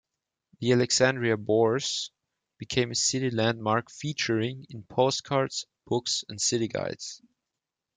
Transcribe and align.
The 0.59 0.71
Alexandria 0.71 1.37
Bourse 1.37 2.09
became 2.57 2.89
a 2.89 2.95
city 2.95 3.29
landmark 3.29 3.91
featuring 3.91 4.65
in 4.71 4.81
postcards, 4.81 5.67
books 5.85 6.25
and 6.27 6.41
city 6.41 6.67
guides. 6.67 7.21